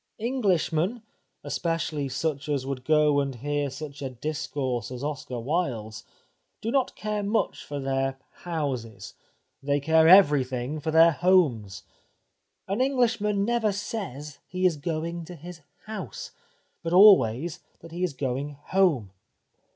Englishmen— 0.19 1.03
especially 1.43 2.09
such 2.09 2.49
as 2.49 2.65
would 2.65 2.83
go 2.83 3.19
and 3.19 3.35
hear 3.35 3.69
such 3.69 4.01
a 4.01 4.09
discourse 4.09 4.89
as 4.89 5.03
Oscar 5.03 5.39
Wilde's— 5.39 6.03
do 6.63 6.71
not 6.71 6.95
care 6.95 7.21
much 7.21 7.63
for 7.63 7.79
their" 7.79 8.17
houses," 8.45 9.13
they 9.61 9.79
care 9.79 10.07
everything 10.07 10.79
for 10.79 10.89
their 10.89 11.11
homes. 11.11 11.83
An 12.67 12.81
Englishman 12.81 13.45
never 13.45 13.71
says 13.71 14.39
he 14.47 14.65
is 14.65 14.75
going 14.75 15.23
to 15.25 15.35
his' 15.35 15.61
house,' 15.85 16.31
but 16.81 16.93
always 16.93 17.59
that 17.81 17.91
he 17.91 18.03
is 18.03 18.13
going' 18.13 18.57
home.' 18.69 19.11